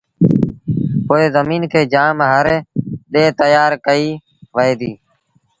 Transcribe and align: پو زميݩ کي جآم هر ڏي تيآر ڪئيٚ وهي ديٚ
پو 1.05 1.13
زميݩ 1.35 1.69
کي 1.71 1.81
جآم 1.93 2.17
هر 2.31 2.47
ڏي 3.11 3.23
تيآر 3.39 3.71
ڪئيٚ 3.85 4.21
وهي 4.55 4.73
ديٚ 4.79 4.97